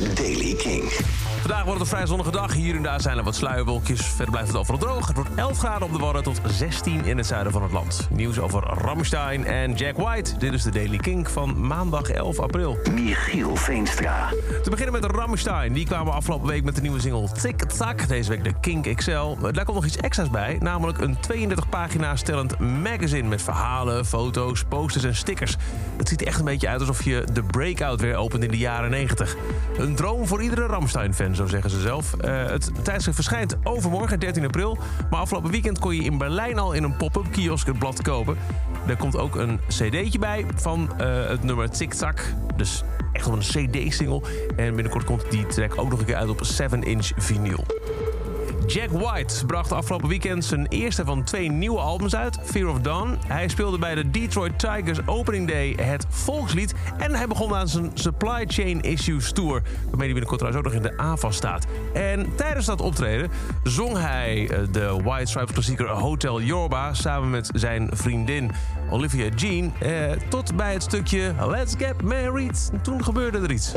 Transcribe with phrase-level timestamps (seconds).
[0.00, 0.82] Daily King.
[1.40, 2.54] Vandaag wordt het een vrij zonnige dag.
[2.54, 4.00] Hier en daar zijn er wat sluierwolkjes.
[4.06, 5.06] Verder blijft het overal droog.
[5.06, 8.08] Het wordt 11 graden op de Wadden tot 16 in het zuiden van het land.
[8.10, 10.38] Nieuws over Rammstein en Jack White.
[10.38, 12.78] Dit is de Daily King van maandag 11 april.
[12.92, 14.28] Michiel Veenstra.
[14.62, 15.72] Te beginnen met Rammstein.
[15.72, 18.08] Die kwamen afgelopen week met de nieuwe single Tik Tak.
[18.08, 19.36] Deze week de Kink XL.
[19.40, 20.56] Daar komt nog iets extra's bij.
[20.60, 25.56] Namelijk een 32 pagina's stellend magazine met verhalen, foto's, posters en stickers.
[25.96, 28.90] Het ziet echt een beetje uit alsof je de Breakout weer opent in de jaren
[28.90, 29.36] 90.
[29.78, 32.14] Een droom voor iedere Rammstein-fan, zo zeggen ze zelf.
[32.14, 34.78] Eh, het tijdschrift verschijnt overmorgen, 13 april.
[35.10, 38.36] Maar afgelopen weekend kon je in Berlijn al in een pop-up kiosk het blad kopen.
[38.86, 42.34] Er komt ook een cd'tje bij van eh, het nummer Tik Tak.
[42.56, 42.82] Dus
[43.12, 44.22] echt op een cd-single.
[44.56, 47.64] En binnenkort komt die track ook nog een keer uit op 7-inch vinyl.
[48.72, 53.18] Jack White bracht afgelopen weekend zijn eerste van twee nieuwe albums uit, Fear of Dawn.
[53.26, 56.74] Hij speelde bij de Detroit Tigers Opening Day het volkslied.
[56.98, 60.82] En hij begon aan zijn Supply Chain Issues Tour, waarmee hij binnenkort trouwens ook nog
[60.82, 61.66] in de AFAS staat.
[61.94, 63.30] En tijdens dat optreden
[63.62, 68.50] zong hij eh, de White Stripes klassieker Hotel Yorba samen met zijn vriendin
[68.90, 72.70] Olivia Jean eh, tot bij het stukje Let's Get Married.
[72.82, 73.72] Toen gebeurde er iets.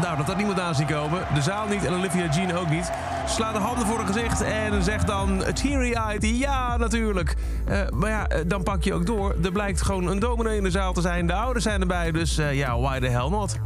[0.00, 1.22] Nou, dat had niemand aan zien komen.
[1.34, 2.90] De zaal niet en Olivia Jean ook niet.
[3.26, 7.34] Slaat de handen voor haar gezicht en zegt dan teary-eyed, ja natuurlijk.
[7.66, 9.34] Eh, maar ja, eh, dan pak je ook door.
[9.44, 11.26] Er blijkt gewoon een dominee in de zaal te zijn.
[11.26, 13.52] De ouders zijn erbij, dus eh, ja, why the hell not?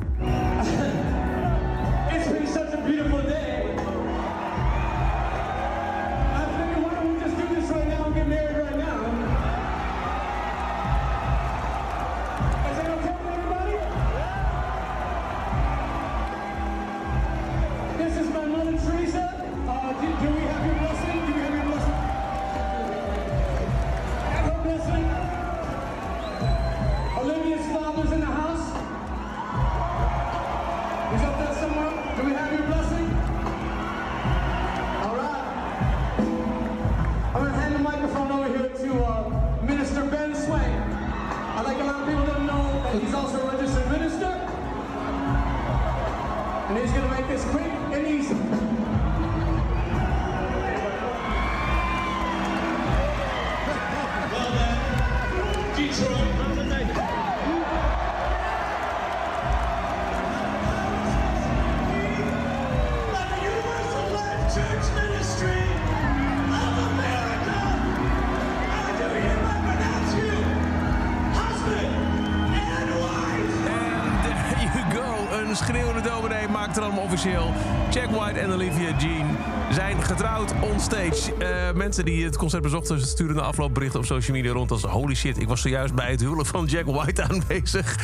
[2.14, 3.41] It's been such a beautiful day.
[27.52, 28.66] Olivia's father's in the house.
[31.12, 32.16] He's up there somewhere.
[32.16, 33.06] Do we have your blessing?
[35.02, 36.16] All right.
[37.34, 40.62] I'm going to hand the microphone over here to uh, Minister Ben Swain.
[40.62, 44.32] I think a lot of people don't know that he's also a registered minister.
[46.68, 48.71] And he's going to make this quick and easy.
[75.52, 77.52] Een schreeuwende dominee maakt er allemaal officieel.
[77.90, 79.36] Jack White en Olivia Jean
[79.70, 81.34] zijn getrouwd onstage.
[81.38, 84.82] Eh mensen die het concert bezochten sturen de afloopberichten op social media rond als...
[84.82, 87.96] holy shit, ik was zojuist bij het huwelijk van Jack White aanwezig.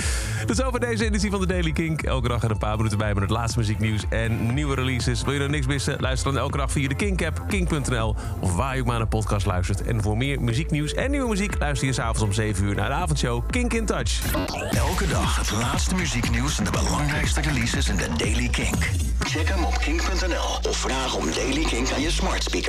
[0.47, 2.03] Dus over deze editie van de Daily Kink.
[2.03, 5.23] Elke dag er een paar minuten bij met het laatste muzieknieuws en nieuwe releases.
[5.23, 6.01] Wil je er niks missen?
[6.01, 8.17] Luister dan elke dag via de Kink-app, kink.nl...
[8.41, 9.83] of waar je ook maar naar een podcast luistert.
[9.83, 11.59] En voor meer muzieknieuws en nieuwe muziek...
[11.59, 14.21] luister je s'avonds om 7 uur naar de avondshow Kink in Touch.
[14.71, 18.91] Elke dag het laatste muzieknieuws en de belangrijkste releases in de Daily Kink.
[19.19, 22.67] Check hem op kink.nl of vraag om Daily Kink aan je smart speaker.